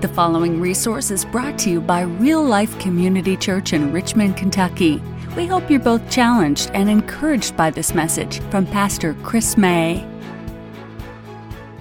[0.00, 5.02] The following resource is brought to you by Real Life Community Church in Richmond, Kentucky.
[5.36, 9.98] We hope you're both challenged and encouraged by this message from Pastor Chris May.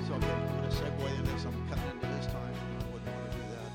[0.06, 1.46] So okay, I'm going to segue into this.
[1.46, 2.54] I'm cutting into this time.
[2.82, 3.72] I wouldn't want to do that.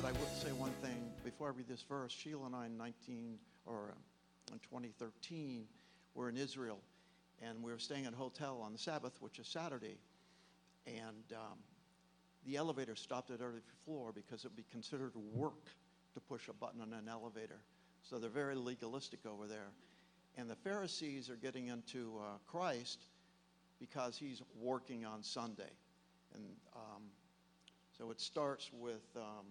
[0.00, 2.12] But I would say one thing before I read this verse.
[2.12, 5.64] Sheila and I, in 19 or um, in 2013,
[6.14, 6.78] were in Israel,
[7.42, 9.98] and we were staying at a hotel on the Sabbath, which is Saturday,
[10.86, 11.58] and um,
[12.48, 15.66] the elevator stopped at every floor because it would be considered work
[16.14, 17.60] to push a button on an elevator.
[18.02, 19.68] So they're very legalistic over there.
[20.38, 23.04] And the Pharisees are getting into uh, Christ
[23.78, 25.70] because he's working on Sunday.
[26.34, 26.42] And
[26.74, 27.02] um,
[27.98, 29.44] so it starts with, um,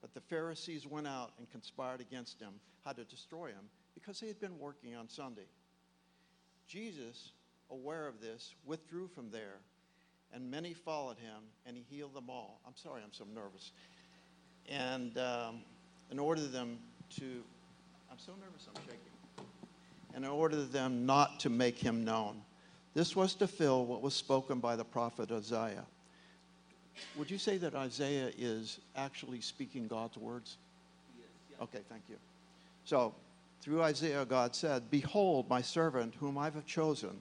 [0.00, 4.26] but the Pharisees went out and conspired against him, how to destroy him, because he
[4.26, 5.46] had been working on Sunday.
[6.66, 7.30] Jesus,
[7.70, 9.60] aware of this, withdrew from there
[10.34, 12.60] and many followed him, and he healed them all.
[12.66, 13.70] I'm sorry, I'm so nervous.
[14.68, 15.60] And um,
[16.10, 16.78] in order them
[17.16, 17.42] to,
[18.10, 18.98] I'm so nervous, I'm shaking.
[20.14, 22.42] And ordered them not to make him known.
[22.94, 25.84] This was to fill what was spoken by the prophet Isaiah.
[27.16, 30.56] Would you say that Isaiah is actually speaking God's words?
[31.60, 32.16] Okay, thank you.
[32.84, 33.14] So,
[33.60, 37.20] through Isaiah, God said, Behold, my servant whom I have chosen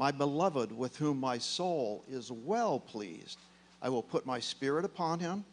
[0.00, 3.38] my beloved, with whom my soul is well pleased.
[3.82, 5.44] I will put my spirit upon him,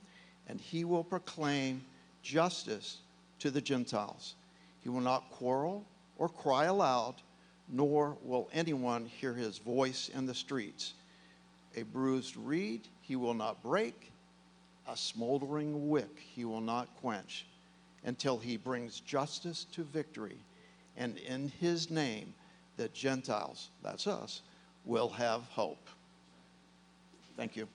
[0.47, 1.83] and he will proclaim
[2.23, 2.99] justice
[3.39, 4.35] to the Gentiles.
[4.79, 5.85] He will not quarrel
[6.17, 7.15] or cry aloud,
[7.67, 10.93] nor will anyone hear his voice in the streets.
[11.75, 14.13] A bruised reed he will not break,
[14.87, 17.45] a smoldering wick he will not quench,
[18.05, 20.37] until he brings justice to victory.
[20.95, 22.33] And in his name,
[22.77, 24.41] that Gentiles, that's us,
[24.85, 25.87] will have hope.
[27.35, 27.67] Thank you.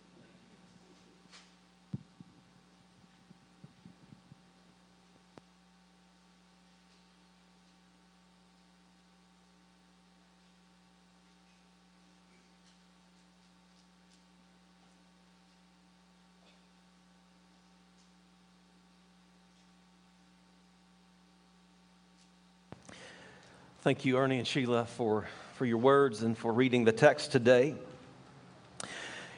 [23.83, 27.75] Thank you, Ernie and Sheila, for, for your words and for reading the text today.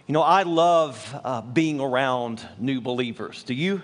[0.06, 3.42] You know, I love uh, being around new believers.
[3.42, 3.80] Do you?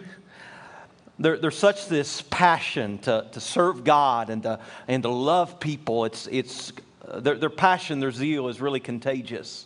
[1.19, 6.05] There, there's such this passion to, to serve God and to, and to love people.
[6.05, 6.75] It's, it's,
[7.09, 9.65] uh, their, their passion, their zeal is really contagious.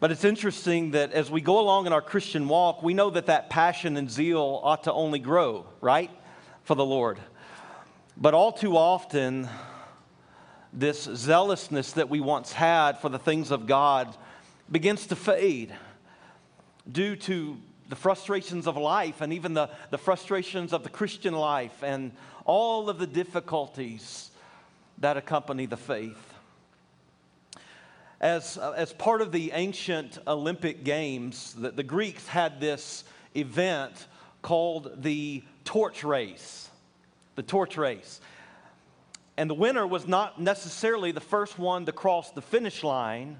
[0.00, 3.26] But it's interesting that as we go along in our Christian walk, we know that
[3.26, 6.10] that passion and zeal ought to only grow, right?
[6.62, 7.18] For the Lord.
[8.16, 9.48] But all too often,
[10.72, 14.16] this zealousness that we once had for the things of God
[14.70, 15.74] begins to fade
[16.90, 17.56] due to
[17.88, 22.12] the frustrations of life and even the, the frustrations of the Christian life and
[22.44, 24.30] all of the difficulties
[24.98, 26.34] that accompany the faith.
[28.20, 33.04] As, uh, as part of the ancient Olympic Games, the, the Greeks had this
[33.34, 34.06] event
[34.40, 36.70] called the torch race
[37.34, 38.20] the torch race.
[39.36, 43.38] And the winner was not necessarily the first one to cross the finish line,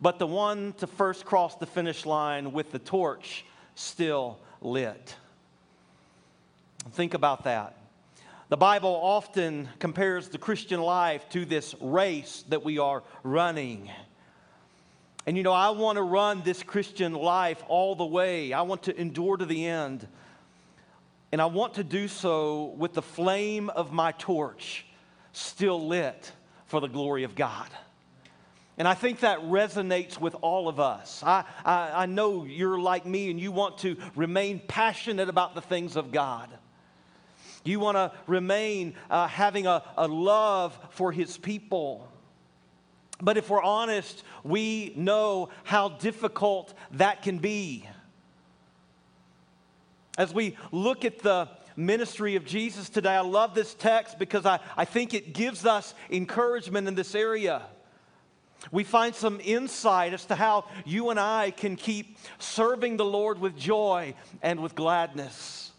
[0.00, 3.44] but the one to first cross the finish line with the torch
[3.74, 5.14] still lit.
[6.92, 7.76] Think about that.
[8.48, 13.90] The Bible often compares the Christian life to this race that we are running.
[15.26, 18.52] And you know, I want to run this Christian life all the way.
[18.52, 20.06] I want to endure to the end.
[21.34, 24.86] And I want to do so with the flame of my torch
[25.32, 26.30] still lit
[26.66, 27.66] for the glory of God.
[28.78, 31.24] And I think that resonates with all of us.
[31.26, 35.60] I, I, I, know you're like me and you want to remain passionate about the
[35.60, 36.50] things of God.
[37.64, 42.06] You want to remain uh, having a, a love for His people.
[43.20, 47.88] But if we're honest, we know how difficult that can be.
[50.16, 54.60] As we look at the ministry of Jesus today, I love this text because I,
[54.76, 57.62] I think it gives us encouragement in this area.
[58.70, 63.38] We find some insight as to how you and I can keep serving the Lord
[63.38, 65.72] with joy and with gladness.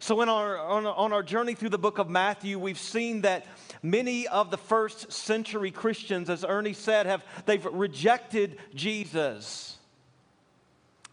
[0.00, 3.46] So, in our, on, on our journey through the book of Matthew, we've seen that
[3.84, 9.78] many of the first century Christians, as Ernie said, have they've rejected Jesus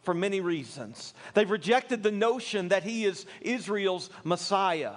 [0.10, 1.14] for many reasons.
[1.36, 4.94] They've rejected the notion that he is Israel's Messiah.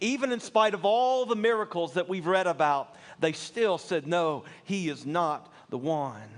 [0.00, 4.44] Even in spite of all the miracles that we've read about, they still said, No,
[4.64, 6.30] he is not the one.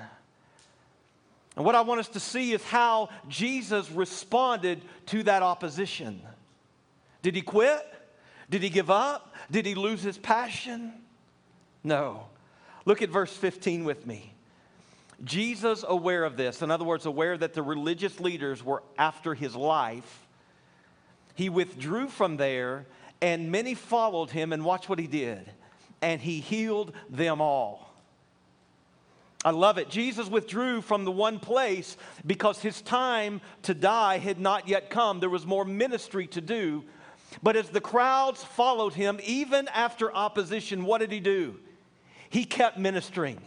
[1.54, 6.22] And what I want us to see is how Jesus responded to that opposition.
[7.22, 7.86] Did he quit?
[8.50, 9.32] Did he give up?
[9.48, 10.92] Did he lose his passion?
[11.84, 12.26] No.
[12.84, 14.34] Look at verse 15 with me.
[15.24, 19.54] Jesus, aware of this, in other words, aware that the religious leaders were after his
[19.54, 20.26] life,
[21.34, 22.86] he withdrew from there,
[23.20, 24.52] and many followed him.
[24.52, 25.50] And watch what he did.
[26.00, 27.88] And he healed them all.
[29.44, 29.88] I love it.
[29.88, 35.20] Jesus withdrew from the one place because his time to die had not yet come.
[35.20, 36.84] There was more ministry to do.
[37.42, 41.58] But as the crowds followed him, even after opposition, what did he do?
[42.30, 43.40] He kept ministering.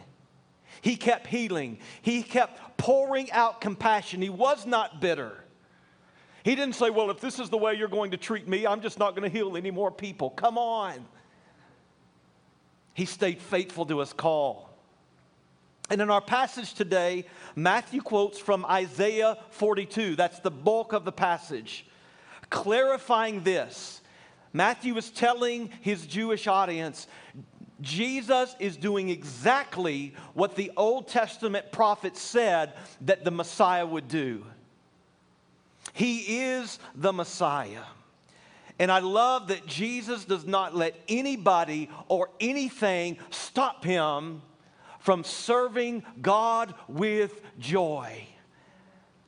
[0.85, 1.79] He kept healing.
[2.03, 4.21] He kept pouring out compassion.
[4.21, 5.35] He was not bitter.
[6.43, 8.81] He didn't say, Well, if this is the way you're going to treat me, I'm
[8.81, 10.29] just not going to heal any more people.
[10.29, 11.03] Come on.
[12.93, 14.69] He stayed faithful to his call.
[15.89, 20.15] And in our passage today, Matthew quotes from Isaiah 42.
[20.15, 21.87] That's the bulk of the passage,
[22.51, 24.01] clarifying this.
[24.53, 27.07] Matthew is telling his Jewish audience
[27.81, 34.45] Jesus is doing exactly what the Old Testament prophet said that the Messiah would do.
[35.93, 37.83] He is the Messiah.
[38.79, 44.41] And I love that Jesus does not let anybody or anything stop him
[44.99, 48.25] from serving God with joy.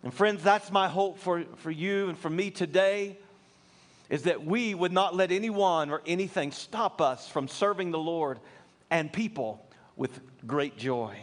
[0.03, 3.17] And friends, that's my hope for, for you and for me today
[4.09, 8.39] is that we would not let anyone or anything stop us from serving the Lord
[8.89, 9.65] and people
[9.95, 11.17] with great joy.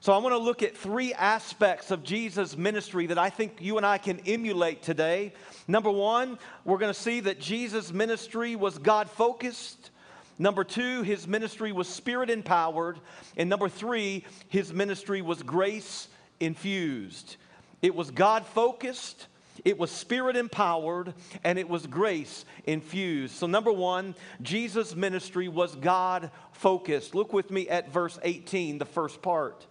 [0.00, 3.76] So, I want to look at three aspects of Jesus' ministry that I think you
[3.76, 5.32] and I can emulate today.
[5.66, 9.90] Number one, we're going to see that Jesus' ministry was God focused.
[10.38, 13.00] Number two, his ministry was spirit empowered.
[13.36, 16.06] And number three, his ministry was grace
[16.38, 17.36] infused.
[17.82, 19.26] It was God focused,
[19.64, 21.14] it was spirit empowered,
[21.44, 23.34] and it was grace infused.
[23.34, 27.14] So, number one, Jesus' ministry was God focused.
[27.14, 29.66] Look with me at verse 18, the first part.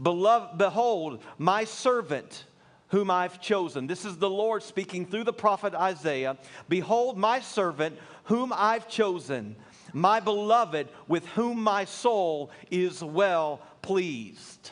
[0.00, 2.44] Beloved, behold, my servant
[2.88, 3.86] whom I've chosen.
[3.86, 6.36] This is the Lord speaking through the prophet Isaiah.
[6.68, 9.56] Behold, my servant whom I've chosen,
[9.92, 14.70] my beloved, with whom my soul is well pleased.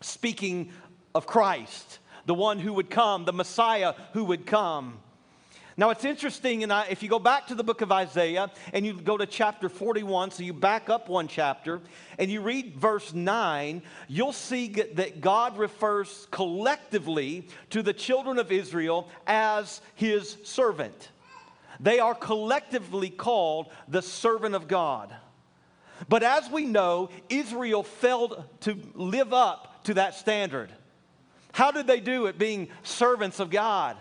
[0.00, 0.70] Speaking
[1.14, 1.98] of Christ,
[2.28, 5.00] the one who would come, the Messiah who would come.
[5.78, 8.92] Now it's interesting, and if you go back to the book of Isaiah and you
[8.92, 11.80] go to chapter 41, so you back up one chapter
[12.18, 18.52] and you read verse 9, you'll see that God refers collectively to the children of
[18.52, 21.10] Israel as his servant.
[21.80, 25.14] They are collectively called the servant of God.
[26.10, 30.70] But as we know, Israel failed to live up to that standard.
[31.58, 33.96] How did they do it being servants of God?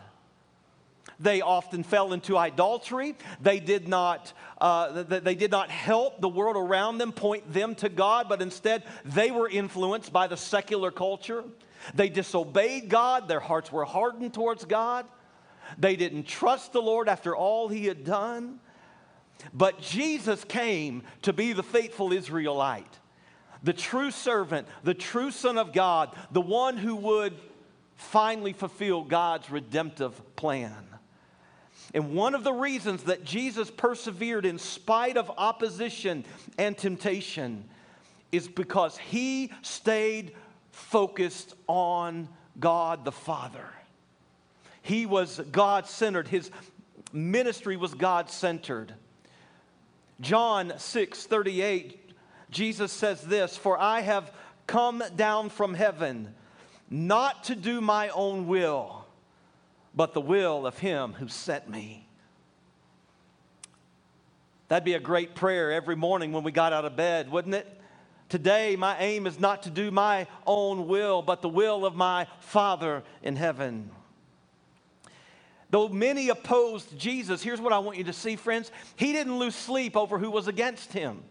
[1.19, 3.15] They often fell into idolatry.
[3.41, 4.31] They did not,
[4.61, 8.83] uh, they did not help the world around them point them to God, but instead
[9.03, 11.43] they were influenced by the secular culture.
[11.95, 13.27] They disobeyed God.
[13.27, 15.07] Their hearts were hardened towards God.
[15.79, 18.59] They didn't trust the Lord after all he had done.
[19.51, 22.99] But Jesus came to be the faithful Israelite,
[23.63, 27.33] the true servant, the true Son of God, the one who would
[27.97, 30.73] finally fulfill God's redemptive plan.
[31.93, 36.25] And one of the reasons that Jesus persevered in spite of opposition
[36.57, 37.65] and temptation
[38.31, 40.33] is because he stayed
[40.71, 43.67] focused on God the Father.
[44.81, 46.51] He was God centered, his
[47.11, 48.93] ministry was God centered.
[50.19, 52.11] John 6 38,
[52.51, 54.31] Jesus says this For I have
[54.65, 56.33] come down from heaven
[56.89, 59.05] not to do my own will,
[59.95, 62.07] but the will of him who sent me.
[64.67, 67.67] That'd be a great prayer every morning when we got out of bed, wouldn't it?
[68.29, 72.27] Today, my aim is not to do my own will, but the will of my
[72.41, 73.89] Father in heaven.
[75.69, 78.71] Though many opposed Jesus, here's what I want you to see, friends.
[78.97, 81.23] He didn't lose sleep over who was against him.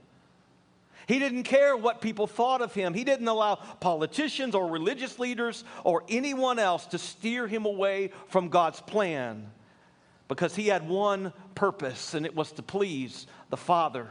[1.07, 2.93] He didn't care what people thought of him.
[2.93, 8.49] He didn't allow politicians or religious leaders or anyone else to steer him away from
[8.49, 9.51] God's plan
[10.29, 14.11] because he had one purpose, and it was to please the Father.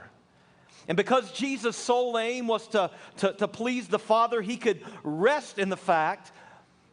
[0.87, 5.59] And because Jesus' sole aim was to, to, to please the Father, he could rest
[5.59, 6.31] in the fact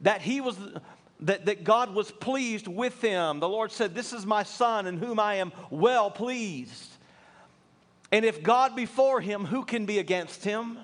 [0.00, 0.56] that he was
[1.20, 3.38] that, that God was pleased with him.
[3.38, 6.91] The Lord said, This is my son in whom I am well pleased.
[8.12, 10.78] And if God be for him, who can be against him?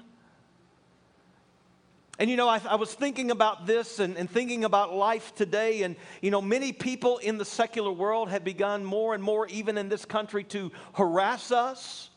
[2.18, 5.82] And you know, I, I, was thinking about this and, and thinking about life today.
[5.82, 9.78] And you know, many people in the secular world have begun more and more, even
[9.78, 12.10] in this country, to harass us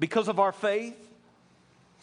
[0.00, 0.96] because of our faith.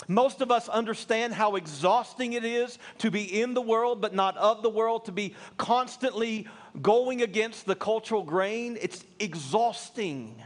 [0.08, 4.38] Most of us understand how exhausting it is to be in the world but not
[4.38, 6.48] of the world, to be constantly
[6.82, 8.78] going against the cultural grain.
[8.80, 10.42] It's exhausting.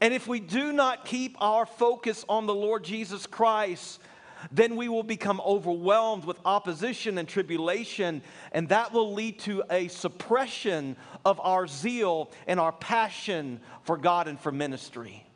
[0.00, 4.00] And if we do not keep our focus on the Lord Jesus Christ,
[4.50, 9.88] then we will become overwhelmed with opposition and tribulation, and that will lead to a
[9.88, 15.26] suppression of our zeal and our passion for God and for ministry.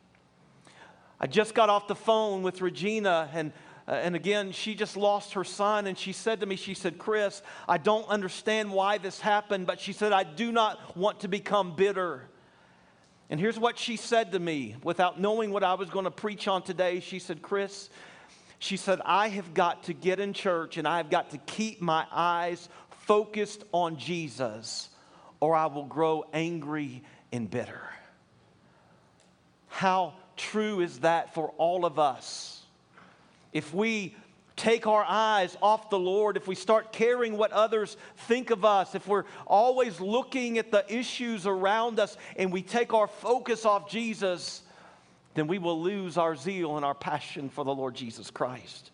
[1.19, 3.53] I just got off the phone with Regina, and,
[3.87, 5.87] uh, and again, she just lost her son.
[5.87, 9.79] And she said to me, She said, Chris, I don't understand why this happened, but
[9.79, 12.23] she said, I do not want to become bitter.
[13.29, 16.47] And here's what she said to me without knowing what I was going to preach
[16.47, 16.99] on today.
[16.99, 17.89] She said, Chris,
[18.59, 21.81] she said, I have got to get in church and I have got to keep
[21.81, 22.69] my eyes
[23.05, 24.89] focused on Jesus,
[25.39, 27.81] or I will grow angry and bitter.
[29.67, 32.61] How true is that for all of us?
[33.53, 34.15] If we
[34.55, 37.97] take our eyes off the Lord, if we start caring what others
[38.27, 42.93] think of us, if we're always looking at the issues around us and we take
[42.93, 44.61] our focus off Jesus,
[45.33, 48.91] then we will lose our zeal and our passion for the Lord Jesus Christ.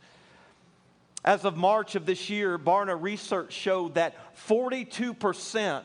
[1.24, 4.16] As of March of this year, Barna research showed that
[4.48, 5.84] 42%,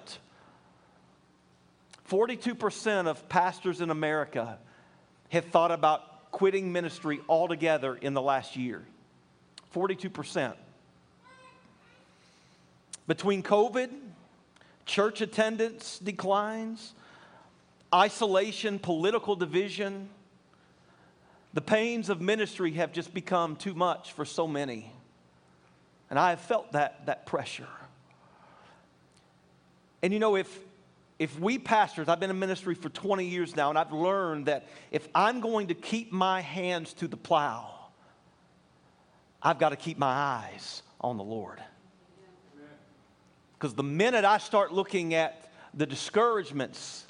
[2.08, 4.58] 42% of pastors in America
[5.28, 8.82] have thought about quitting ministry altogether in the last year.
[9.76, 10.54] 42%.
[13.06, 13.90] Between COVID,
[14.86, 16.94] church attendance declines,
[17.94, 20.08] isolation, political division,
[21.52, 24.90] the pains of ministry have just become too much for so many.
[26.08, 27.68] And I have felt that, that pressure.
[30.02, 30.58] And you know, if,
[31.18, 34.68] if we pastors, I've been in ministry for 20 years now, and I've learned that
[34.90, 37.75] if I'm going to keep my hands to the plow,
[39.46, 41.62] I've got to keep my eyes on the Lord.
[43.54, 47.05] Because the minute I start looking at the discouragements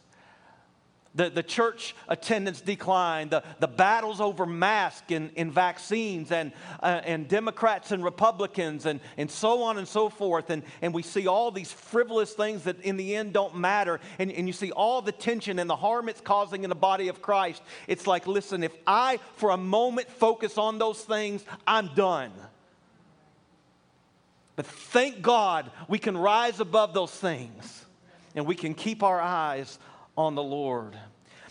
[1.16, 7.00] the, the church attendance decline, the, the battles over masks and, and vaccines, and, uh,
[7.04, 10.50] and Democrats and Republicans, and, and so on and so forth.
[10.50, 13.98] And, and we see all these frivolous things that in the end don't matter.
[14.18, 17.08] And, and you see all the tension and the harm it's causing in the body
[17.08, 17.62] of Christ.
[17.88, 22.30] It's like, listen, if I for a moment focus on those things, I'm done.
[24.54, 27.84] But thank God we can rise above those things
[28.34, 29.78] and we can keep our eyes
[30.16, 30.96] on the Lord.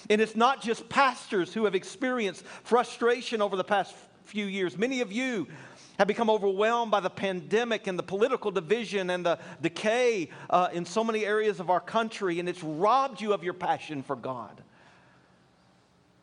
[0.09, 3.95] And it's not just pastors who have experienced frustration over the past
[4.25, 4.77] few years.
[4.77, 5.47] Many of you
[5.97, 10.85] have become overwhelmed by the pandemic and the political division and the decay uh, in
[10.85, 14.61] so many areas of our country, and it's robbed you of your passion for God.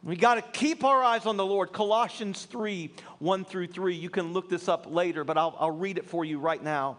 [0.04, 1.72] We got to keep our eyes on the Lord.
[1.72, 3.94] Colossians 3 1 through 3.
[3.94, 6.98] You can look this up later, but I'll, I'll read it for you right now.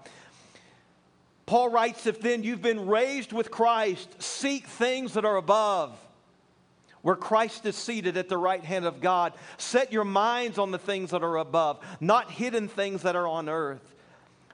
[1.45, 5.97] Paul writes, If then you've been raised with Christ, seek things that are above,
[7.01, 9.33] where Christ is seated at the right hand of God.
[9.57, 13.49] Set your minds on the things that are above, not hidden things that are on
[13.49, 13.93] earth.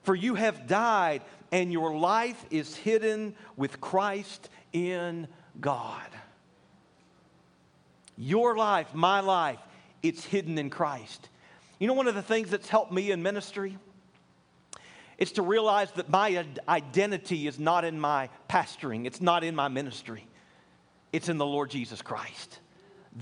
[0.02, 5.28] For you have died, and your life is hidden with Christ in
[5.60, 6.08] God.
[8.18, 9.60] Your life, my life,
[10.02, 11.30] it's hidden in Christ.
[11.78, 13.78] You know, one of the things that's helped me in ministry?
[15.20, 19.68] It's to realize that my identity is not in my pastoring, it's not in my
[19.68, 20.26] ministry,
[21.12, 22.60] it's in the Lord Jesus Christ.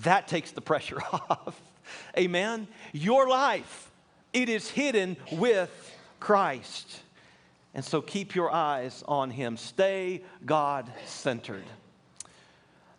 [0.04, 1.60] That takes the pressure off.
[2.16, 2.68] Amen.
[2.94, 3.90] Your life,
[4.32, 5.72] it is hidden with
[6.20, 7.02] Christ.
[7.74, 9.58] And so keep your eyes on him.
[9.58, 11.64] Stay God centered.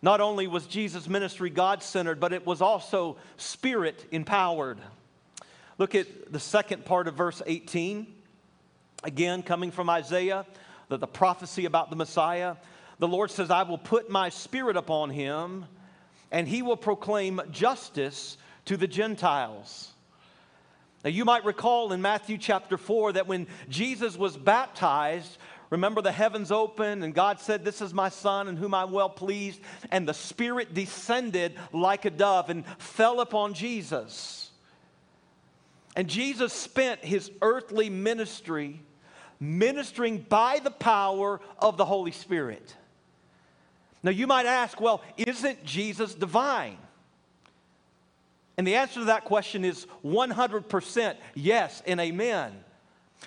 [0.01, 4.79] Not only was Jesus' ministry God centered, but it was also spirit empowered.
[5.77, 8.07] Look at the second part of verse 18.
[9.03, 10.45] Again, coming from Isaiah,
[10.89, 12.55] the, the prophecy about the Messiah,
[12.99, 15.65] the Lord says, I will put my spirit upon him,
[16.31, 19.93] and he will proclaim justice to the Gentiles.
[21.03, 25.37] Now, you might recall in Matthew chapter 4 that when Jesus was baptized,
[25.69, 29.09] remember the heavens opened and God said, This is my son in whom I'm well
[29.09, 29.61] pleased.
[29.91, 34.51] And the Spirit descended like a dove and fell upon Jesus.
[35.95, 38.81] And Jesus spent his earthly ministry
[39.39, 42.75] ministering by the power of the Holy Spirit.
[44.01, 46.77] Now, you might ask, well, isn't Jesus divine?
[48.57, 52.53] And the answer to that question is 100% yes and amen.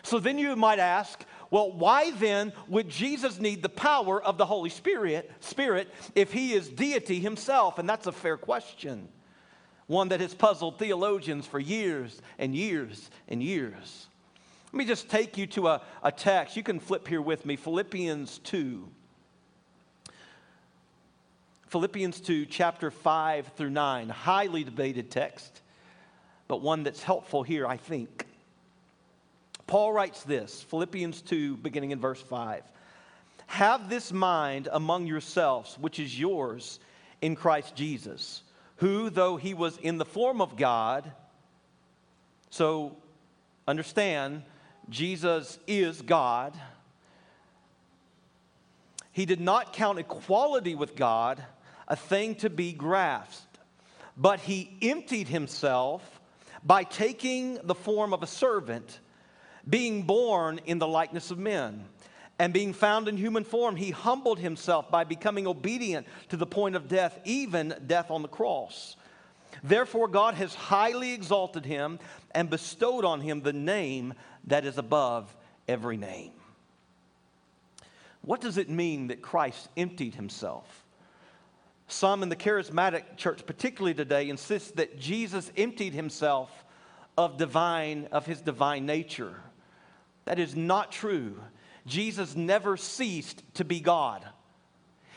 [0.03, 4.47] So then you might ask, well, why then would Jesus need the power of the
[4.47, 7.79] Holy Spirit, Spirit if he is deity himself?
[7.79, 9.09] And that's a fair question.
[9.87, 14.09] One that has puzzled theologians for years and years and years.
[14.73, 16.57] Let me just take you to a, a text.
[16.57, 18.89] You can flip here with me Philippians 2.
[21.69, 25.63] Philippians 2, chapter 5 through 9, highly debated text,
[26.49, 28.27] but one that's helpful here, I think.
[29.67, 32.63] Paul writes this Philippians 2, beginning in verse 5.
[33.47, 36.79] Have this mind among yourselves, which is yours
[37.21, 38.43] in Christ Jesus,
[38.77, 41.11] who, though he was in the form of God,
[42.51, 42.97] so
[43.67, 44.43] understand,
[44.89, 46.55] Jesus is God.
[49.13, 51.43] He did not count equality with God
[51.87, 53.59] a thing to be grasped,
[54.17, 56.21] but he emptied himself
[56.65, 59.01] by taking the form of a servant,
[59.69, 61.85] being born in the likeness of men.
[62.39, 66.75] And being found in human form, he humbled himself by becoming obedient to the point
[66.75, 68.97] of death, even death on the cross.
[69.63, 71.99] Therefore, God has highly exalted him
[72.33, 74.15] and bestowed on him the name
[74.47, 75.35] that is above
[75.69, 76.33] every name.
[78.23, 80.85] What does it mean that Christ emptied himself?
[81.89, 86.65] Some in the charismatic church, particularly today, insist that Jesus emptied himself
[87.19, 89.35] of divine, of his divine nature.
[90.25, 91.41] That is not true.
[91.87, 94.25] Jesus never ceased to be God.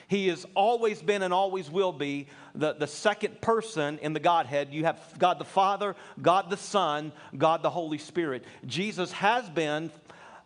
[0.08, 4.72] He has always been and always will be the, the second person in the Godhead.
[4.72, 8.44] You have God the Father, God the Son, God the Holy Spirit.
[8.66, 9.92] Jesus has been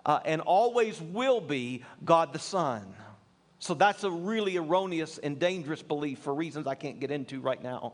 [0.05, 2.85] uh, and always will be God the Son.
[3.59, 7.61] So that's a really erroneous and dangerous belief for reasons I can't get into right
[7.61, 7.93] now.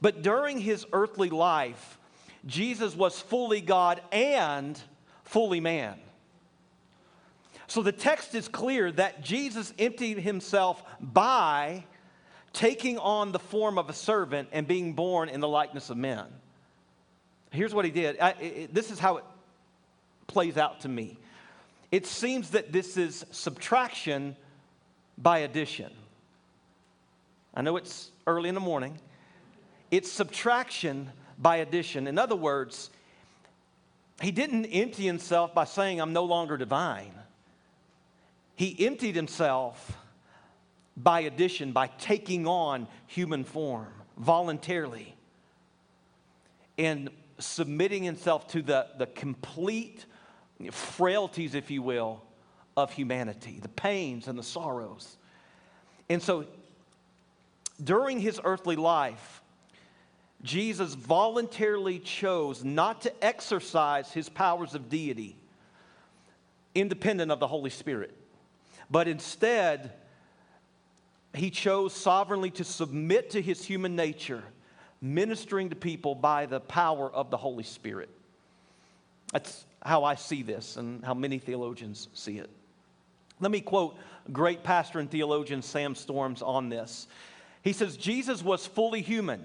[0.00, 1.98] But during his earthly life,
[2.46, 4.80] Jesus was fully God and
[5.24, 5.98] fully man.
[7.74, 11.82] So the text is clear that Jesus emptied himself by
[12.52, 16.24] taking on the form of a servant and being born in the likeness of men.
[17.50, 18.20] Here's what he did.
[18.20, 19.24] I, it, this is how it
[20.28, 21.18] plays out to me.
[21.90, 24.36] It seems that this is subtraction
[25.18, 25.90] by addition.
[27.54, 29.00] I know it's early in the morning.
[29.90, 31.10] It's subtraction
[31.40, 32.06] by addition.
[32.06, 32.90] In other words,
[34.22, 37.14] he didn't empty himself by saying, I'm no longer divine.
[38.56, 39.96] He emptied himself
[40.96, 45.16] by addition, by taking on human form voluntarily
[46.78, 50.06] and submitting himself to the, the complete
[50.70, 52.22] frailties, if you will,
[52.76, 55.16] of humanity, the pains and the sorrows.
[56.08, 56.46] And so
[57.82, 59.42] during his earthly life,
[60.42, 65.36] Jesus voluntarily chose not to exercise his powers of deity
[66.74, 68.14] independent of the Holy Spirit,
[68.94, 69.90] but instead,
[71.34, 74.44] he chose sovereignly to submit to his human nature,
[75.02, 78.08] ministering to people by the power of the Holy Spirit.
[79.32, 82.48] That's how I see this and how many theologians see it.
[83.40, 83.96] Let me quote
[84.30, 87.08] great pastor and theologian Sam Storms on this.
[87.62, 89.44] He says, Jesus was fully human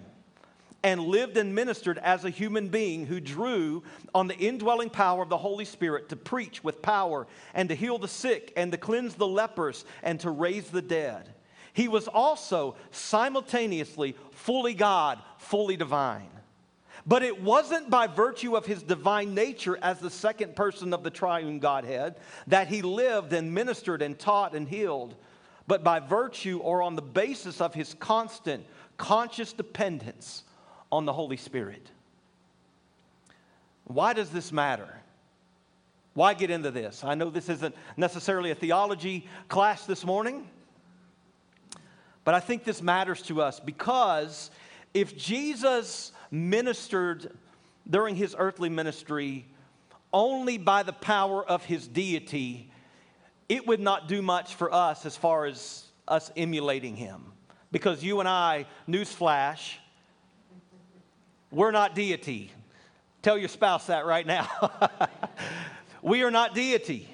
[0.84, 5.30] and lived and ministered as a human being who drew on the indwelling power of
[5.30, 9.16] the Holy Spirit to preach with power and to heal the sick and to cleanse
[9.16, 11.30] the lepers and to raise the dead.
[11.74, 16.30] He was also simultaneously fully God, fully divine.
[17.06, 21.10] But it wasn't by virtue of his divine nature as the second person of the
[21.10, 25.16] triune Godhead that he lived and ministered and taught and healed,
[25.68, 28.66] but by virtue or on the basis of his constant,
[28.98, 30.44] conscious dependence
[30.92, 31.90] on the Holy Spirit.
[33.86, 35.00] Why does this matter?
[36.14, 37.04] Why get into this?
[37.04, 40.48] I know this isn't necessarily a theology class this morning,
[42.24, 44.52] but I think this matters to us because
[44.94, 47.36] if Jesus ministered
[47.90, 49.46] during his earthly ministry
[50.14, 52.72] only by the power of his deity,
[53.48, 57.32] it would not do much for us as far as us emulating him.
[57.72, 59.76] Because you and I, newsflash,
[61.52, 62.52] we're not deity.
[63.22, 64.48] Tell your spouse that right now.
[66.02, 67.10] we are not deity.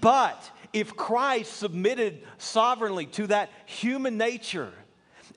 [0.00, 4.72] But if Christ submitted sovereignly to that human nature,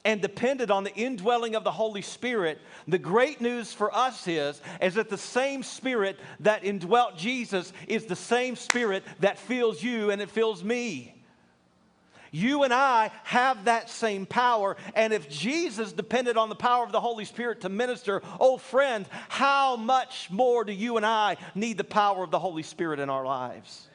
[0.06, 4.62] and depended on the indwelling of the Holy Spirit, the great news for us is,
[4.80, 10.12] is that the same Spirit that indwelt Jesus is the same Spirit that fills you
[10.12, 11.15] and it fills me.
[12.36, 14.76] You and I have that same power.
[14.94, 19.06] And if Jesus depended on the power of the Holy Spirit to minister, oh, friend,
[19.30, 23.10] how much more do you and I need the power of the Holy Spirit in
[23.10, 23.88] our lives?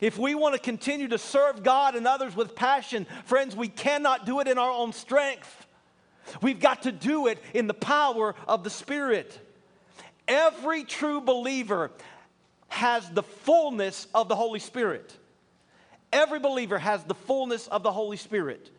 [0.00, 4.26] If we want to continue to serve God and others with passion, friends, we cannot
[4.26, 5.68] do it in our own strength.
[6.42, 9.38] We've got to do it in the power of the Spirit.
[10.26, 11.92] Every true believer
[12.66, 15.16] has the fullness of the Holy Spirit.
[16.14, 18.70] Every believer has the fullness of the Holy Spirit.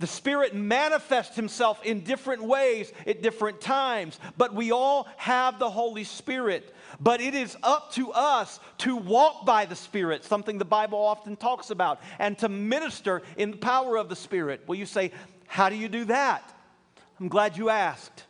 [0.00, 5.70] The Spirit manifests Himself in different ways at different times, but we all have the
[5.70, 6.74] Holy Spirit.
[6.98, 11.36] But it is up to us to walk by the Spirit, something the Bible often
[11.36, 14.62] talks about, and to minister in the power of the Spirit.
[14.66, 15.12] Well, you say,
[15.46, 16.52] How do you do that?
[17.20, 18.24] I'm glad you asked.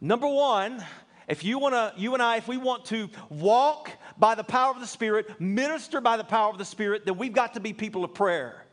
[0.00, 0.84] Number one,
[1.30, 4.74] if you want to, you and I, if we want to walk by the power
[4.74, 7.72] of the Spirit, minister by the power of the Spirit, then we've got to be
[7.72, 8.66] people of prayer.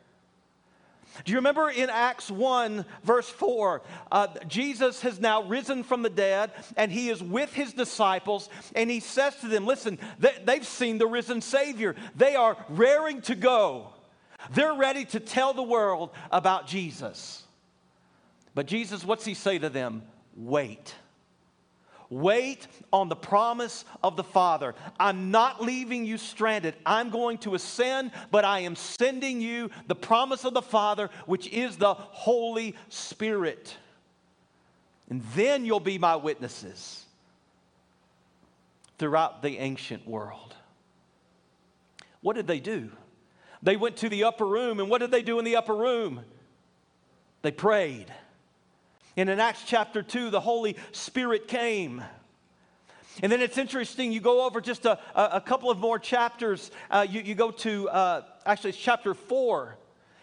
[1.24, 3.82] Do you remember in Acts 1, verse 4?
[4.12, 8.90] Uh, Jesus has now risen from the dead and he is with his disciples and
[8.90, 11.96] he says to them, Listen, they, they've seen the risen Savior.
[12.16, 13.90] They are raring to go.
[14.52, 17.44] They're ready to tell the world about Jesus.
[18.56, 20.04] But Jesus, what's he say to them?
[20.36, 20.96] Wait.
[22.10, 24.76] Wait on the promise of the Father.
[25.00, 26.76] I'm not leaving you stranded.
[26.86, 31.48] I'm going to ascend, but I am sending you the promise of the Father, which
[31.48, 33.76] is the Holy Spirit.
[35.10, 37.06] And then you'll be my witnesses
[38.98, 40.56] throughout the ancient world.
[42.22, 42.92] What did they do?
[43.64, 46.22] They went to the upper room, and what did they do in the upper room?
[47.42, 48.14] They prayed.
[49.18, 52.04] And in Acts chapter 2, the Holy Spirit came.
[53.24, 56.70] And then it's interesting, you go over just a, a couple of more chapters.
[56.92, 59.76] Uh, you, you, go to, uh, actually, it's chapter 4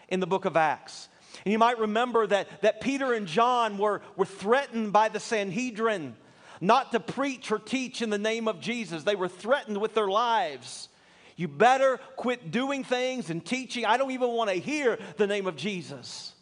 [0.07, 1.09] in the book of Acts.
[1.43, 6.15] And you might remember that, that Peter and John were, were threatened by the Sanhedrin
[6.61, 9.03] not to preach or teach in the name of Jesus.
[9.03, 10.87] They were threatened with their lives.
[11.35, 13.85] You better quit doing things and teaching.
[13.85, 16.34] I don't even want to hear the name of Jesus.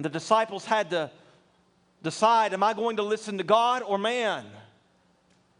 [0.00, 1.10] And the disciples had to
[2.02, 4.46] decide am I going to listen to God or man?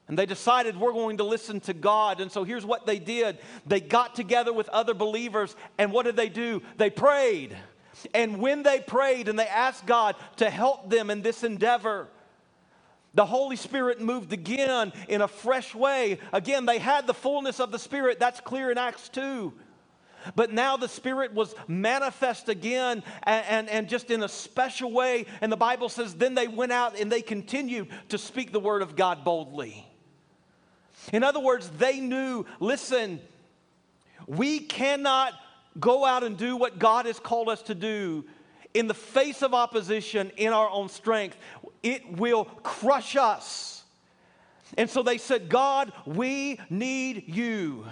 [0.09, 2.23] And they decided we're going to listen to God.
[2.23, 6.17] And so here's what they did they got together with other believers, and what did
[6.17, 6.63] they do?
[6.79, 7.55] They prayed.
[8.15, 12.09] And when they prayed and they asked God to help them in this endeavor,
[13.13, 16.19] the Holy Spirit moved again in a fresh way.
[16.33, 18.19] Again, they had the fullness of the Spirit.
[18.19, 19.53] That's clear in Acts 2.
[20.35, 25.27] But now the Spirit was manifest again and, and, and, just in a special way.
[25.41, 28.83] And the Bible says, then they went out and they continued to speak the word
[28.83, 29.87] of God boldly.
[31.13, 33.21] In other words, they knew listen,
[34.27, 35.33] we cannot
[35.79, 38.25] go out and do what God has called us to do
[38.75, 41.37] in the face of opposition in our own strength.
[41.83, 43.83] It will crush us.
[44.79, 47.87] And so they said, God, we need you.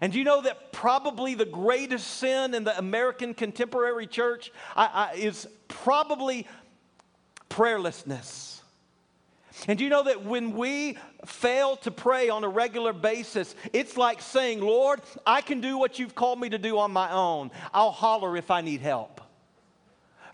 [0.00, 5.12] And do you know that probably the greatest sin in the American contemporary church I,
[5.12, 6.46] I, is probably
[7.50, 8.60] prayerlessness?
[9.68, 13.96] And do you know that when we fail to pray on a regular basis, it's
[13.98, 17.50] like saying, Lord, I can do what you've called me to do on my own.
[17.74, 19.20] I'll holler if I need help.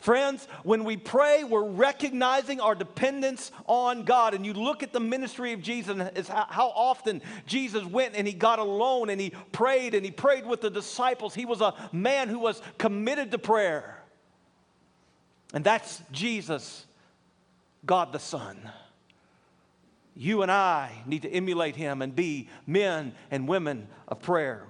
[0.06, 4.34] Friends, when we pray, we're recognizing our dependence on God.
[4.34, 8.32] And you look at the ministry of Jesus, is how often Jesus went and he
[8.32, 11.34] got alone and he prayed and he prayed with the disciples.
[11.34, 14.00] He was a man who was committed to prayer.
[15.52, 16.86] And that's Jesus,
[17.84, 18.56] God the Son.
[20.14, 24.68] You and I need to emulate him and be men and women of prayer.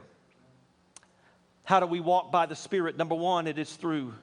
[1.64, 2.96] How do we walk by the Spirit?
[2.96, 4.14] Number one, it is through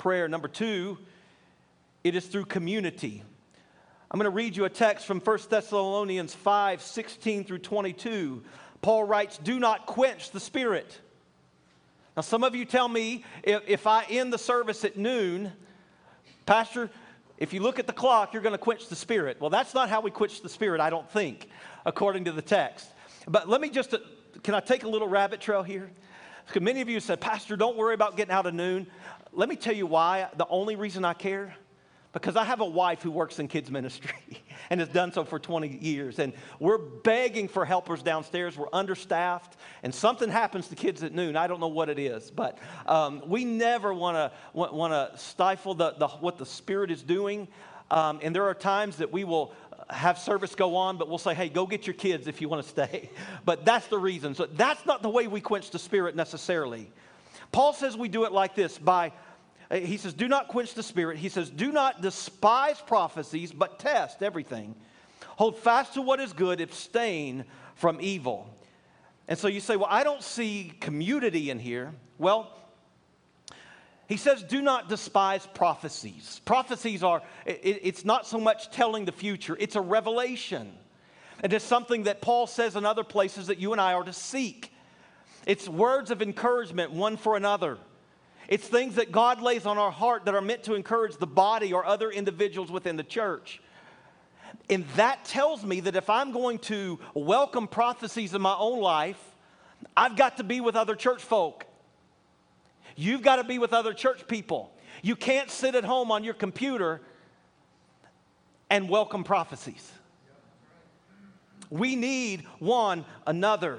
[0.00, 0.26] prayer.
[0.28, 0.96] Number two,
[2.02, 3.22] it is through community.
[4.10, 8.42] I'm going to read you a text from 1 Thessalonians 5 16 through 22.
[8.80, 10.98] Paul writes, Do not quench the spirit.
[12.16, 15.52] Now, some of you tell me if, if I end the service at noon,
[16.46, 16.88] Pastor,
[17.36, 19.38] if you look at the clock, you're going to quench the spirit.
[19.38, 21.46] Well, that's not how we quench the spirit, I don't think,
[21.84, 22.88] according to the text.
[23.28, 23.98] But let me just, uh,
[24.42, 25.90] can I take a little rabbit trail here?
[26.46, 28.88] Because many of you said, Pastor, don't worry about getting out of noon.
[29.32, 30.28] Let me tell you why.
[30.36, 31.54] The only reason I care,
[32.12, 34.12] because I have a wife who works in kids ministry
[34.70, 36.18] and has done so for 20 years.
[36.18, 38.56] And we're begging for helpers downstairs.
[38.56, 41.36] We're understaffed, and something happens to kids at noon.
[41.36, 45.74] I don't know what it is, but um, we never want to want to stifle
[45.74, 47.46] the, the, what the Spirit is doing.
[47.90, 49.52] Um, and there are times that we will
[49.88, 52.62] have service go on, but we'll say, hey, go get your kids if you want
[52.62, 53.10] to stay.
[53.44, 54.34] But that's the reason.
[54.34, 56.90] So that's not the way we quench the spirit necessarily.
[57.52, 59.12] Paul says we do it like this by,
[59.70, 61.18] uh, he says, do not quench the spirit.
[61.18, 64.74] He says, do not despise prophecies, but test everything.
[65.36, 68.48] Hold fast to what is good, abstain from evil.
[69.26, 71.92] And so you say, well, I don't see community in here.
[72.18, 72.50] Well,
[74.06, 76.40] he says, do not despise prophecies.
[76.44, 80.72] Prophecies are, it, it's not so much telling the future, it's a revelation.
[81.42, 84.04] And It is something that Paul says in other places that you and I are
[84.04, 84.69] to seek.
[85.46, 87.78] It's words of encouragement one for another.
[88.48, 91.72] It's things that God lays on our heart that are meant to encourage the body
[91.72, 93.60] or other individuals within the church.
[94.68, 99.20] And that tells me that if I'm going to welcome prophecies in my own life,
[99.96, 101.64] I've got to be with other church folk.
[102.96, 104.72] You've got to be with other church people.
[105.02, 107.00] You can't sit at home on your computer
[108.68, 109.90] and welcome prophecies.
[111.70, 113.78] We need one another.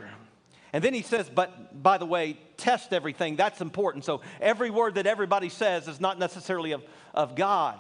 [0.74, 3.36] And then he says, but by the way, test everything.
[3.36, 4.06] That's important.
[4.06, 7.78] So every word that everybody says is not necessarily of, of God.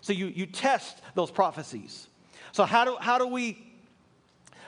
[0.00, 2.08] So you, you test those prophecies.
[2.52, 3.64] So how do, how do we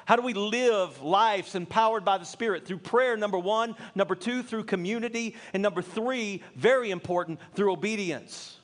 [0.07, 2.65] how do we live lives empowered by the Spirit?
[2.65, 3.75] Through prayer, number one.
[3.97, 5.35] Number two, through community.
[5.53, 8.57] And number three, very important, through obedience.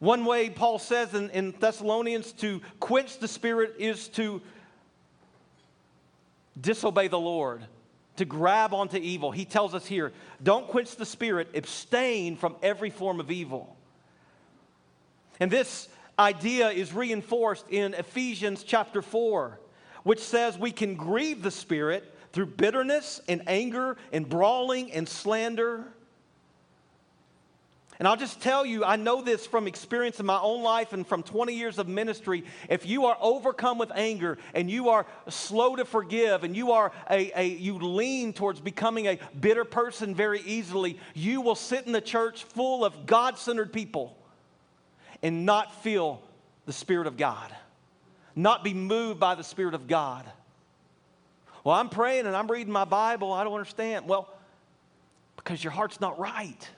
[0.00, 4.42] One way Paul says in, in Thessalonians to quench the Spirit is to
[6.60, 7.64] disobey the Lord,
[8.16, 9.30] to grab onto evil.
[9.30, 10.12] He tells us here
[10.42, 13.76] don't quench the Spirit, abstain from every form of evil.
[15.40, 15.88] And this
[16.18, 19.58] idea is reinforced in Ephesians chapter 4,
[20.02, 25.84] which says we can grieve the Spirit through bitterness and anger and brawling and slander.
[28.02, 31.06] And I'll just tell you, I know this from experience in my own life and
[31.06, 32.42] from 20 years of ministry.
[32.68, 36.90] If you are overcome with anger and you are slow to forgive and you are
[37.08, 41.92] a, a you lean towards becoming a bitter person very easily, you will sit in
[41.92, 44.16] the church full of God-centered people
[45.22, 46.20] and not feel
[46.66, 47.54] the Spirit of God,
[48.34, 50.24] not be moved by the Spirit of God.
[51.62, 53.32] Well, I'm praying and I'm reading my Bible.
[53.32, 54.08] I don't understand.
[54.08, 54.28] Well,
[55.36, 56.68] because your heart's not right.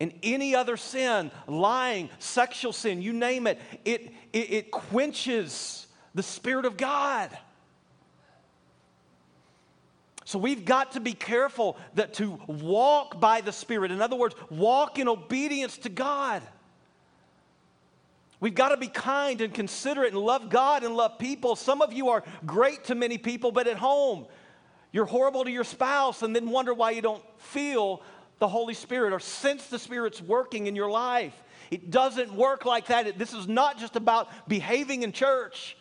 [0.00, 6.22] And any other sin, lying, sexual sin, you name it, it, it, it quenches the
[6.22, 7.36] Spirit of God.
[10.24, 14.34] So we've got to be careful that to walk by the Spirit, in other words,
[14.50, 16.42] walk in obedience to God.
[18.40, 21.56] We've got to be kind and considerate and love God and love people.
[21.56, 24.26] Some of you are great to many people, but at home,
[24.92, 28.02] you're horrible to your spouse and then wonder why you don't feel
[28.38, 31.34] the Holy Spirit or sense the Spirit's working in your life.
[31.70, 33.18] It doesn't work like that.
[33.18, 35.76] This is not just about behaving in church,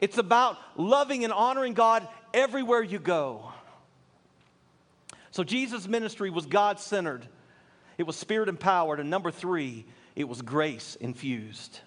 [0.00, 3.52] it's about loving and honoring God everywhere you go.
[5.30, 7.26] So Jesus' ministry was God centered,
[7.98, 9.00] it was spirit empowered.
[9.00, 11.80] And number three, it was grace infused.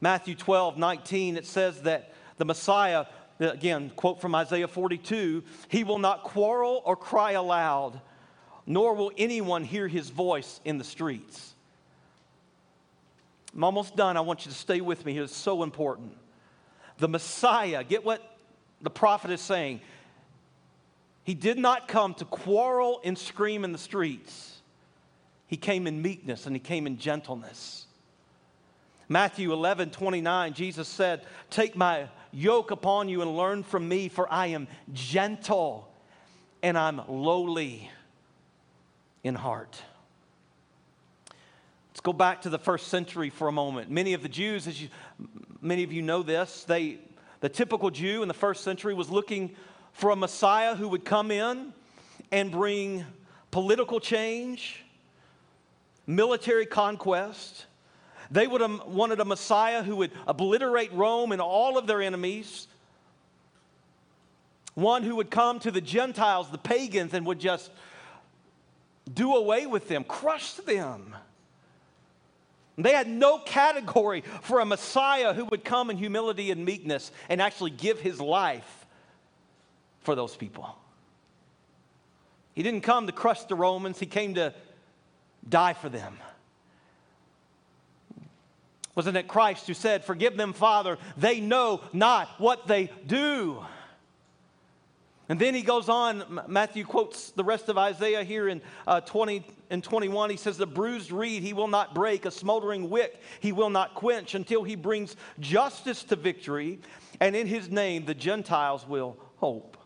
[0.00, 3.06] Matthew 12, 19, it says that the Messiah,
[3.38, 8.00] again, quote from Isaiah 42, he will not quarrel or cry aloud,
[8.66, 11.54] nor will anyone hear his voice in the streets.
[13.54, 14.16] I'm almost done.
[14.16, 15.18] I want you to stay with me.
[15.18, 16.16] It's so important.
[16.98, 18.22] The Messiah, get what
[18.80, 19.80] the prophet is saying.
[21.24, 24.60] He did not come to quarrel and scream in the streets.
[25.46, 27.86] He came in meekness and he came in gentleness.
[29.08, 34.32] Matthew 11, 29, Jesus said, Take my yoke upon you and learn from me, for
[34.32, 35.92] I am gentle
[36.62, 37.90] and I'm lowly
[39.24, 39.80] in heart.
[41.90, 43.90] Let's go back to the first century for a moment.
[43.90, 44.88] Many of the Jews, as you,
[45.60, 46.98] many of you know this, they,
[47.40, 49.54] the typical Jew in the first century was looking
[49.92, 51.72] for a Messiah who would come in
[52.30, 53.04] and bring
[53.50, 54.82] political change,
[56.06, 57.66] military conquest.
[58.30, 62.66] They would have wanted a Messiah who would obliterate Rome and all of their enemies.
[64.74, 67.70] One who would come to the Gentiles, the pagans, and would just
[69.12, 71.14] do away with them, crush them.
[72.78, 77.40] They had no category for a Messiah who would come in humility and meekness and
[77.42, 78.86] actually give his life
[80.00, 80.76] for those people.
[82.54, 84.54] He didn't come to crush the Romans, he came to
[85.48, 86.18] die for them.
[88.94, 93.64] Wasn't it Christ who said, Forgive them, Father, they know not what they do?
[95.28, 99.46] And then he goes on, Matthew quotes the rest of Isaiah here in uh, 20
[99.70, 100.30] and 21.
[100.30, 103.94] He says, The bruised reed he will not break, a smoldering wick he will not
[103.94, 106.80] quench until he brings justice to victory,
[107.20, 109.76] and in his name the Gentiles will hope.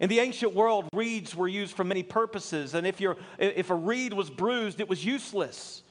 [0.00, 3.74] In the ancient world, reeds were used for many purposes, and if, you if a
[3.74, 5.84] reed was bruised, it was useless.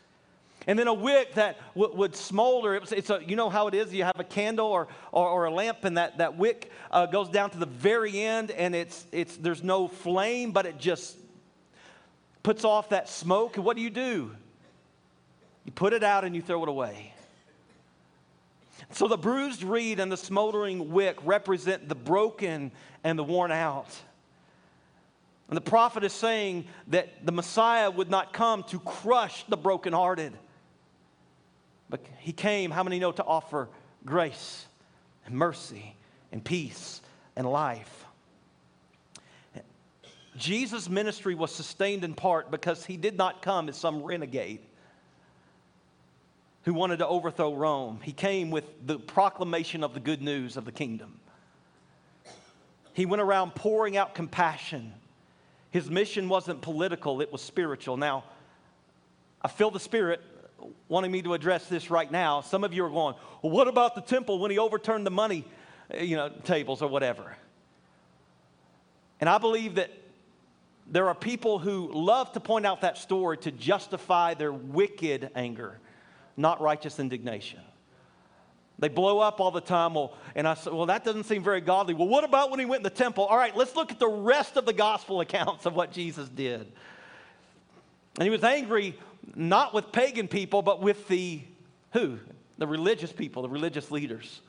[0.68, 2.76] And then a wick that w- would smolder.
[2.76, 3.92] It was, it's a, you know how it is?
[3.94, 7.30] You have a candle or, or, or a lamp, and that, that wick uh, goes
[7.30, 11.18] down to the very end, and it's, it's, there's no flame, but it just
[12.44, 13.56] puts off that smoke.
[13.56, 14.36] And what do you do?
[15.66, 17.14] You put it out and you throw it away.
[18.92, 22.72] So the bruised reed and the smoldering wick represent the broken
[23.04, 23.96] and the worn out.
[25.48, 30.34] And the prophet is saying that the Messiah would not come to crush the brokenhearted
[31.92, 33.70] but he came, how many know, to offer
[34.06, 34.66] grace
[35.28, 35.96] and mercy
[36.32, 37.02] and peace
[37.36, 38.06] and life.
[40.38, 44.60] Jesus' ministry was sustained in part because he did not come as some renegade
[46.64, 48.00] who wanted to overthrow Rome.
[48.02, 51.20] He came with the proclamation of the good news of the kingdom.
[52.94, 54.94] He went around pouring out compassion.
[55.72, 57.98] His mission wasn't political, it was spiritual.
[57.98, 58.24] Now,
[59.42, 60.22] I feel the Spirit
[60.88, 62.42] wanting me to address this right now.
[62.42, 65.46] Some of you are going, well, what about the temple when he overturned the money,
[65.90, 67.36] eh, you know, tables or whatever?
[69.20, 69.92] And I believe that
[70.88, 75.80] there are people who love to point out that story to justify their wicked anger,
[76.36, 77.60] not righteous indignation.
[78.80, 79.94] They blow up all the time.
[79.94, 81.94] Well, and I said, well, that doesn't seem very godly.
[81.94, 83.26] Well, what about when he went in the temple?
[83.26, 86.72] All right, let's look at the rest of the gospel accounts of what Jesus did.
[88.18, 88.98] And he was angry
[89.36, 91.42] not with pagan people, but with the
[91.94, 92.20] who?
[92.58, 94.42] The religious people, the religious leaders.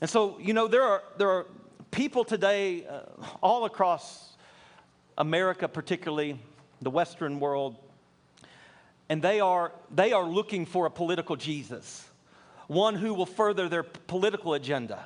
[0.00, 1.46] And so, you know, there are, there are
[1.90, 3.02] people today uh,
[3.42, 4.32] all across
[5.16, 6.40] America, particularly
[6.80, 7.76] the Western world,
[9.08, 12.08] and they are, they are looking for a political Jesus,
[12.66, 15.04] one who will further their political agenda.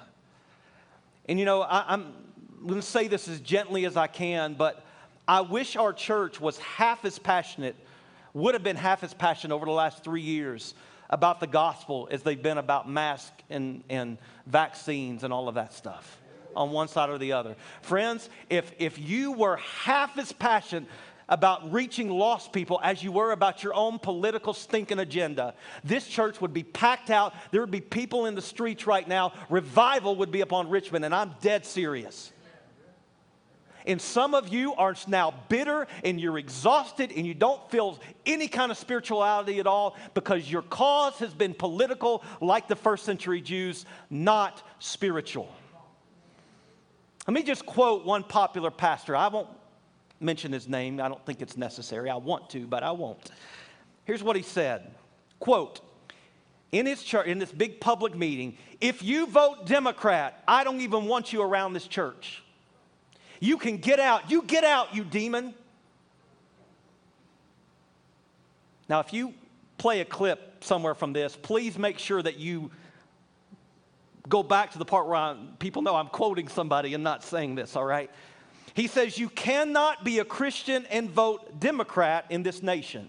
[1.28, 2.14] And, you know, I, I'm
[2.62, 4.85] going to say this as gently as I can, but
[5.28, 7.76] I wish our church was half as passionate,
[8.32, 10.74] would have been half as passionate over the last three years
[11.10, 15.72] about the gospel as they've been about masks and, and vaccines and all of that
[15.72, 16.18] stuff
[16.54, 17.56] on one side or the other.
[17.82, 20.88] Friends, if, if you were half as passionate
[21.28, 26.40] about reaching lost people as you were about your own political stinking agenda, this church
[26.40, 27.34] would be packed out.
[27.50, 29.32] There would be people in the streets right now.
[29.50, 32.32] Revival would be upon Richmond, and I'm dead serious.
[33.86, 38.48] And some of you are now bitter and you're exhausted and you don't feel any
[38.48, 43.40] kind of spirituality at all because your cause has been political, like the first century
[43.40, 45.48] Jews, not spiritual.
[47.26, 49.16] Let me just quote one popular pastor.
[49.16, 49.48] I won't
[50.20, 52.10] mention his name, I don't think it's necessary.
[52.10, 53.30] I want to, but I won't.
[54.04, 54.94] Here's what he said
[55.38, 55.80] quote,
[56.72, 61.06] in his church, in this big public meeting, if you vote Democrat, I don't even
[61.06, 62.42] want you around this church.
[63.40, 64.30] You can get out.
[64.30, 65.54] You get out, you demon.
[68.88, 69.34] Now, if you
[69.78, 72.70] play a clip somewhere from this, please make sure that you
[74.28, 77.54] go back to the part where I'm, people know I'm quoting somebody and not saying
[77.54, 78.10] this, all right?
[78.74, 83.08] He says, You cannot be a Christian and vote Democrat in this nation.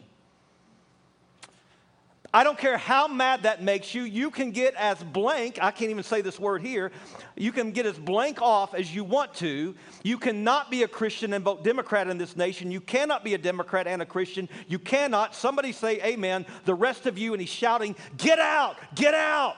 [2.37, 5.89] I don't care how mad that makes you, you can get as blank, I can't
[5.89, 6.91] even say this word here,
[7.35, 9.73] you can get as blank off as you want to.
[10.03, 12.69] You cannot be a Christian and vote Democrat in this nation.
[12.69, 14.47] You cannot be a Democrat and a Christian.
[14.67, 15.33] You cannot.
[15.33, 16.45] Somebody say amen.
[16.65, 18.75] The rest of you, and he's shouting, Get out!
[18.93, 19.57] Get out!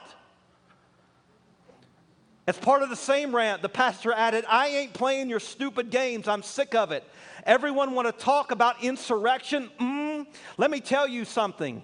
[2.46, 6.28] As part of the same rant, the pastor added, I ain't playing your stupid games.
[6.28, 7.04] I'm sick of it.
[7.44, 9.68] Everyone want to talk about insurrection?
[9.78, 11.82] Mm, let me tell you something.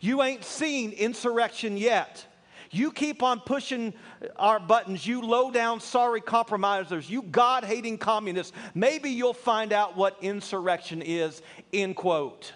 [0.00, 2.26] You ain't seen insurrection yet.
[2.70, 3.92] You keep on pushing
[4.36, 8.52] our buttons, you low down, sorry compromisers, you God hating communists.
[8.74, 12.52] Maybe you'll find out what insurrection is, end quote.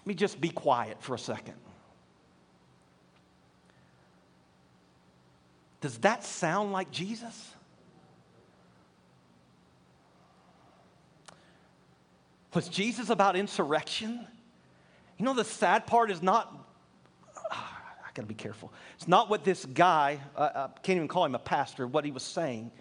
[0.00, 1.54] Let me just be quiet for a second.
[5.80, 7.54] Does that sound like Jesus?
[12.54, 14.26] Was Jesus about insurrection?
[15.18, 16.52] You know, the sad part is not,
[17.50, 18.72] ah, I gotta be careful.
[18.96, 22.04] It's not what this guy, uh, I uh, can't even call him a pastor, what
[22.04, 22.72] he was saying,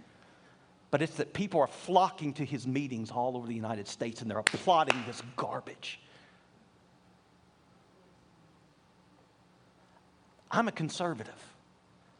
[0.91, 4.31] but it's that people are flocking to his meetings all over the United States and
[4.31, 5.99] they're applauding this garbage.
[10.51, 11.33] I'm a conservative.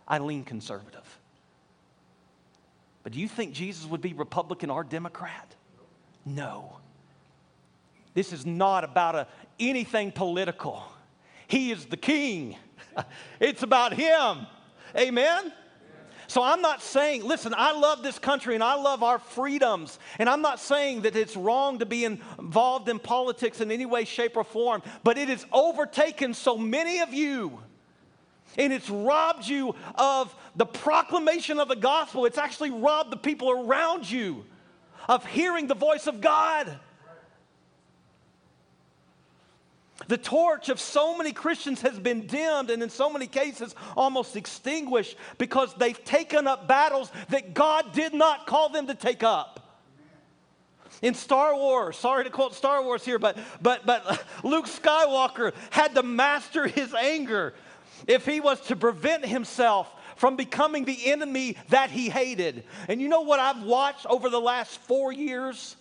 [0.07, 1.19] I lean conservative.
[3.01, 5.55] But do you think Jesus would be Republican or Democrat?
[6.25, 6.77] No.
[8.19, 9.27] This is not about a,
[9.61, 10.83] anything political.
[11.47, 12.57] He is the king.
[13.39, 14.45] It's about him.
[14.93, 15.53] Amen?
[16.27, 19.99] So I'm not saying, listen, I love this country and I love our freedoms.
[20.17, 24.03] And I'm not saying that it's wrong to be involved in politics in any way,
[24.03, 27.57] shape, or form, but it has overtaken so many of you.
[28.57, 32.25] And it's robbed you of the proclamation of the gospel.
[32.25, 34.43] It's actually robbed the people around you
[35.07, 36.79] of hearing the voice of God.
[40.09, 44.35] The torch of so many Christians has been dimmed and, in so many cases, almost
[44.35, 49.83] extinguished because they've taken up battles that God did not call them to take up.
[51.03, 55.93] In Star Wars, sorry to quote Star Wars here, but, but, but Luke Skywalker had
[55.93, 57.53] to master his anger
[58.07, 62.63] if he was to prevent himself from becoming the enemy that he hated.
[62.87, 65.75] And you know what I've watched over the last four years?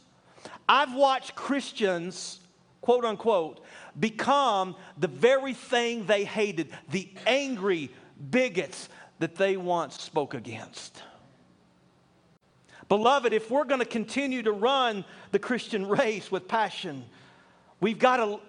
[0.68, 2.40] I've watched Christians,
[2.80, 3.60] quote unquote,
[3.98, 7.90] become the very thing they hated, the angry
[8.30, 11.02] bigots that they once spoke against.
[12.88, 17.04] Beloved, if we're going to continue to run the Christian race with passion,
[17.80, 18.40] we've got to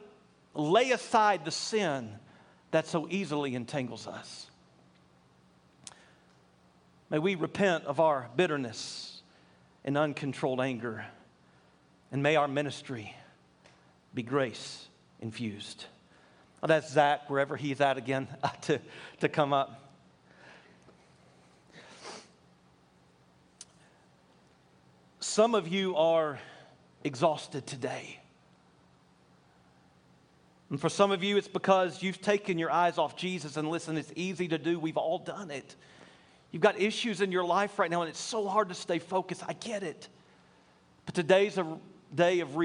[0.53, 2.09] lay aside the sin
[2.71, 4.47] that so easily entangles us.
[7.09, 9.21] May we repent of our bitterness
[9.83, 11.05] and uncontrolled anger,
[12.11, 13.15] and may our ministry
[14.13, 14.87] be grace
[15.21, 15.85] infused.
[16.61, 18.27] Well, that's Zach, wherever he's at again,
[18.63, 18.79] to,
[19.21, 19.89] to come up.
[25.19, 26.39] Some of you are
[27.03, 28.19] exhausted today.
[30.69, 33.57] And for some of you, it's because you've taken your eyes off Jesus.
[33.57, 34.79] And listen, it's easy to do.
[34.79, 35.75] We've all done it.
[36.51, 39.43] You've got issues in your life right now, and it's so hard to stay focused.
[39.47, 40.09] I get it.
[41.05, 41.77] But today's a
[42.13, 42.55] day of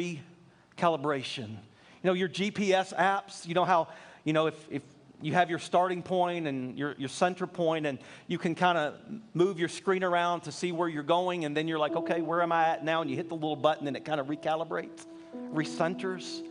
[0.77, 1.49] recalibration.
[1.49, 3.89] You know, your GPS apps, you know how,
[4.25, 4.83] you know, if, if
[5.23, 8.95] you have your starting point and your, your center point, and you can kind of
[9.33, 12.43] move your screen around to see where you're going, and then you're like, okay, where
[12.43, 13.01] am I at now?
[13.01, 15.07] And you hit the little button, and it kind of recalibrates,
[15.53, 16.43] recenters.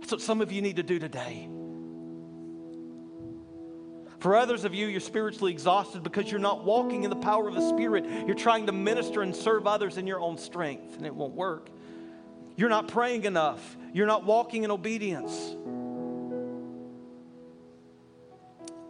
[0.00, 1.48] That's what some of you need to do today.
[4.18, 7.54] For others of you, you're spiritually exhausted because you're not walking in the power of
[7.54, 8.04] the Spirit.
[8.26, 11.70] You're trying to minister and serve others in your own strength, and it won't work.
[12.56, 13.76] You're not praying enough.
[13.92, 15.56] You're not walking in obedience.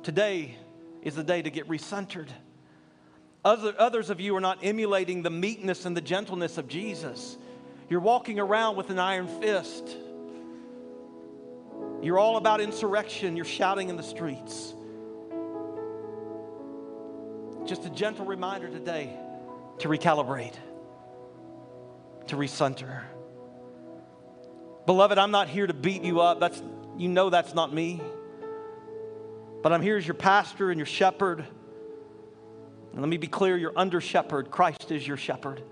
[0.02, 0.56] Today
[1.02, 2.28] is the day to get recentered.
[3.44, 7.36] Other, others of you are not emulating the meekness and the gentleness of Jesus.
[7.88, 9.96] You're walking around with an iron fist.
[12.00, 13.36] You're all about insurrection.
[13.36, 14.74] You're shouting in the streets.
[17.64, 19.16] Just a gentle reminder today
[19.78, 20.54] to recalibrate,
[22.26, 23.02] to recenter.
[24.84, 26.40] Beloved, I'm not here to beat you up.
[26.40, 26.60] That's,
[26.96, 28.00] you know that's not me.
[29.62, 31.46] But I'm here as your pastor and your shepherd.
[32.92, 34.50] And let me be clear you're under shepherd.
[34.50, 35.62] Christ is your shepherd.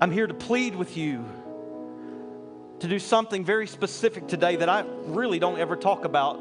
[0.00, 1.24] I'm here to plead with you
[2.80, 6.38] to do something very specific today that I really don't ever talk about.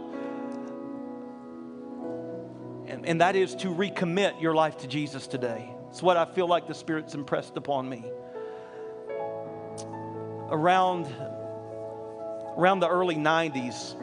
[2.87, 5.69] And, and that is to recommit your life to Jesus today.
[5.89, 8.05] It's what I feel like the Spirit's impressed upon me
[10.51, 11.07] around,
[12.57, 13.95] around the early 90s,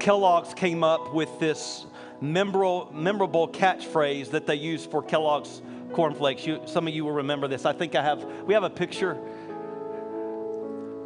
[0.00, 1.86] Kellogg's came up with this
[2.20, 6.46] memorable, memorable catchphrase that they used for Kellogg's cornflakes.
[6.46, 7.64] You, some of you will remember this.
[7.64, 9.18] I think I have, we have a picture.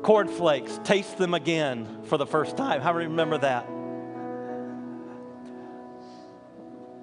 [0.02, 2.80] Cornflakes, taste them again for the first time.
[2.80, 3.68] How remember that?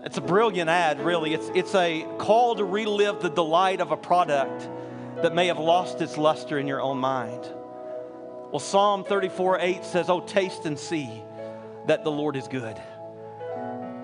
[0.05, 1.33] It's a brilliant ad, really.
[1.33, 4.69] It's, it's a call to relive the delight of a product
[5.25, 7.51] that may have lost its luster in your own mind.
[8.51, 11.23] Well, Psalm 34 8 says, Oh, taste and see
[11.87, 12.79] that the Lord is good.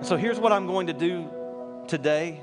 [0.00, 1.30] So here's what I'm going to do
[1.86, 2.40] today.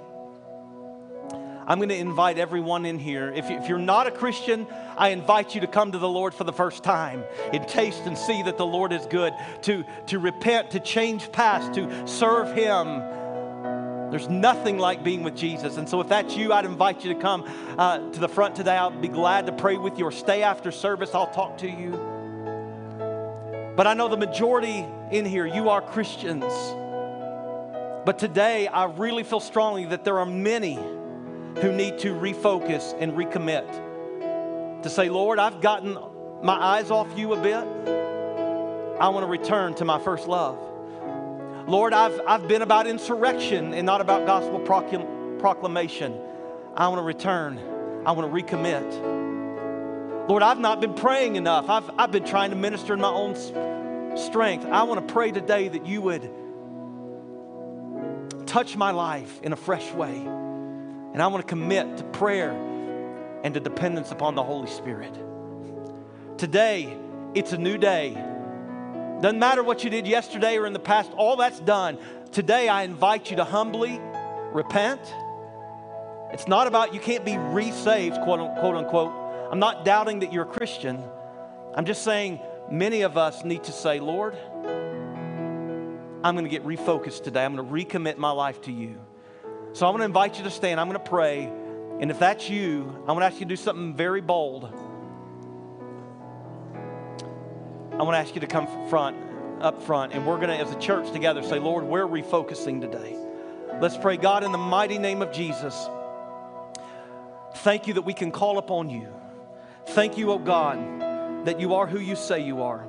[1.67, 3.33] I'm going to invite everyone in here.
[3.35, 4.65] If, you're not a Christian,
[4.97, 8.17] I invite you to come to the Lord for the first time and taste and
[8.17, 13.03] see that the Lord is good, to, to repent, to change past, to serve Him
[14.09, 15.77] there's nothing like being with Jesus.
[15.77, 17.45] And so, if that's you, I'd invite you to come
[17.77, 18.75] uh, to the front today.
[18.75, 21.13] I'll be glad to pray with you or stay after service.
[21.13, 21.91] I'll talk to you.
[23.75, 26.43] But I know the majority in here, you are Christians.
[28.05, 30.75] But today, I really feel strongly that there are many
[31.61, 33.67] who need to refocus and recommit
[34.83, 35.97] to say, Lord, I've gotten
[36.41, 37.63] my eyes off you a bit.
[38.99, 40.57] I want to return to my first love.
[41.69, 46.19] Lord, I've, I've been about insurrection and not about gospel proclamation.
[46.75, 47.59] I want to return.
[48.07, 50.27] I want to recommit.
[50.27, 51.69] Lord, I've not been praying enough.
[51.69, 53.35] I've, I've been trying to minister in my own
[54.17, 54.65] strength.
[54.65, 56.31] I want to pray today that you would
[58.47, 60.15] touch my life in a fresh way.
[60.15, 62.49] And I want to commit to prayer
[63.43, 65.13] and to dependence upon the Holy Spirit.
[66.39, 66.97] Today,
[67.35, 68.28] it's a new day.
[69.21, 71.97] Doesn't matter what you did yesterday or in the past, all that's done.
[72.31, 73.99] Today, I invite you to humbly
[74.53, 75.01] repent.
[76.31, 79.11] It's not about you can't be resaved, quote, quote unquote.
[79.51, 81.03] I'm not doubting that you're a Christian.
[81.75, 82.39] I'm just saying
[82.71, 84.37] many of us need to say, Lord,
[86.23, 87.43] I'm going to get refocused today.
[87.43, 89.01] I'm going to recommit my life to you.
[89.73, 90.79] So I'm going to invite you to stand.
[90.79, 91.51] I'm going to pray.
[91.99, 94.71] And if that's you, I'm going to ask you to do something very bold.
[97.99, 99.17] I want to ask you to come front,
[99.61, 103.13] up front, and we're going to, as a church together, say, Lord, we're refocusing today.
[103.81, 105.89] Let's pray, God, in the mighty name of Jesus.
[107.55, 109.13] Thank you that we can call upon you.
[109.87, 112.87] Thank you, oh God, that you are who you say you are.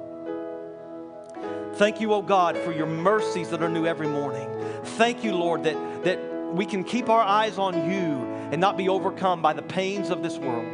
[1.75, 4.49] Thank you, oh God, for your mercies that are new every morning.
[4.85, 6.21] Thank you, Lord, that, that
[6.53, 10.23] we can keep our eyes on you and not be overcome by the pains of
[10.23, 10.67] this world.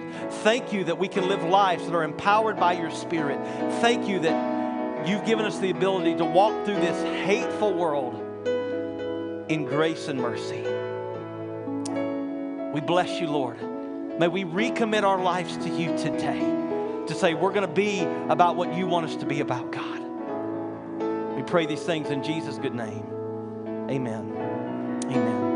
[0.43, 3.39] Thank you that we can live lives that are empowered by your Spirit.
[3.81, 8.15] Thank you that you've given us the ability to walk through this hateful world
[9.49, 10.63] in grace and mercy.
[12.73, 13.59] We bless you, Lord.
[14.19, 16.41] May we recommit our lives to you today
[17.07, 20.03] to say we're going to be about what you want us to be about, God.
[21.37, 23.07] We pray these things in Jesus' good name.
[23.91, 24.33] Amen.
[25.05, 25.56] Amen.